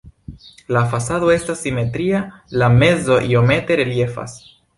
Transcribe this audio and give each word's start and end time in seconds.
La 0.75 0.81
fasado 0.93 1.29
estas 1.33 1.61
simetria, 1.65 2.23
la 2.63 2.71
mezo 2.79 3.19
iomete 3.35 3.79
reliefas. 3.83 4.37